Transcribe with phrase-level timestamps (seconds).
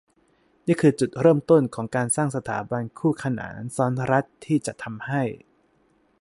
[0.67, 5.23] นี่คือจุดเริ่มต้นของการสร้างสถาบันคู่ขนานซ้อนรัฐที่จะทำให้